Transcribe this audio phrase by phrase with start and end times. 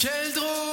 [0.00, 0.69] Quel drôle